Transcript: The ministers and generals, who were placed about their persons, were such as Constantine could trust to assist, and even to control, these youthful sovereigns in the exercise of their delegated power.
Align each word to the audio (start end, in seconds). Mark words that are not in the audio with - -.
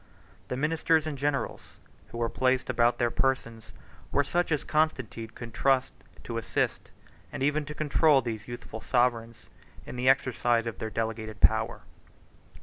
The 0.47 0.57
ministers 0.57 1.05
and 1.05 1.15
generals, 1.15 1.61
who 2.07 2.17
were 2.17 2.27
placed 2.27 2.71
about 2.71 2.97
their 2.97 3.11
persons, 3.11 3.71
were 4.11 4.23
such 4.23 4.51
as 4.51 4.63
Constantine 4.63 5.27
could 5.27 5.53
trust 5.53 5.93
to 6.23 6.39
assist, 6.39 6.89
and 7.31 7.43
even 7.43 7.65
to 7.65 7.75
control, 7.75 8.19
these 8.23 8.47
youthful 8.47 8.81
sovereigns 8.81 9.45
in 9.85 9.97
the 9.97 10.09
exercise 10.09 10.65
of 10.65 10.79
their 10.79 10.89
delegated 10.89 11.39
power. 11.39 11.81